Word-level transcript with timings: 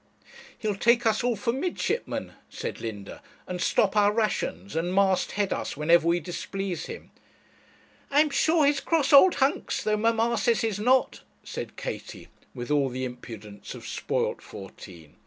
'He'll 0.57 0.73
take 0.75 1.05
us 1.05 1.23
all 1.23 1.35
for 1.35 1.53
midshipmen,' 1.53 2.33
said 2.49 2.81
Linda, 2.81 3.21
'and 3.45 3.61
stop 3.61 3.95
our 3.95 4.11
rations, 4.11 4.75
and 4.75 4.95
mast 4.95 5.33
head 5.33 5.53
us 5.53 5.77
whenever 5.77 6.07
we 6.07 6.19
displease 6.19 6.87
him.' 6.87 7.11
'I 8.09 8.21
am 8.21 8.29
sure 8.31 8.65
he 8.65 8.71
is 8.71 8.79
a 8.79 8.81
cross 8.81 9.13
old 9.13 9.35
hunks, 9.35 9.83
though 9.83 9.97
mamma 9.97 10.39
says 10.39 10.61
he's 10.61 10.79
not,' 10.79 11.21
said 11.43 11.75
Katie, 11.77 12.29
with 12.55 12.71
all 12.71 12.89
the 12.89 13.05
impudence 13.05 13.75
of 13.75 13.85
spoilt 13.85 14.41
fourteen. 14.41 15.17